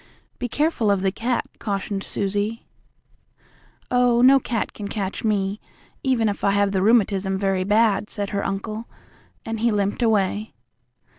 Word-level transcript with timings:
"Be 0.39 0.49
careful 0.49 0.89
of 0.89 1.01
the 1.03 1.11
cat," 1.11 1.45
cautioned 1.59 2.03
Susie. 2.03 2.65
"Oh, 3.91 4.23
no 4.23 4.39
cat 4.39 4.73
can 4.73 4.87
catch 4.87 5.23
me, 5.23 5.61
even 6.01 6.27
if 6.27 6.43
I 6.43 6.49
have 6.53 6.71
the 6.71 6.81
rheumatism 6.81 7.37
very 7.37 7.63
bad," 7.63 8.09
said 8.09 8.31
her 8.31 8.43
uncle, 8.43 8.87
and 9.45 9.59
he 9.59 9.69
limped 9.69 10.01
away. 10.01 10.53